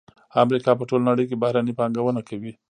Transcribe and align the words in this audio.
امریکا 0.43 0.71
په 0.77 0.83
ټوله 0.89 1.03
نړۍ 1.09 1.25
کې 1.29 1.41
بهرنۍ 1.41 1.73
پانګونه 1.79 2.21
کوي 2.29 2.53